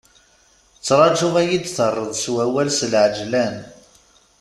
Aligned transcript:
Ttrajuɣ 0.77 1.35
ad 1.41 1.45
iyi-d-terreḍ 1.47 2.11
s 2.23 2.25
wawal 2.33 2.69
s 2.77 2.81
lɛejlan. 2.91 3.55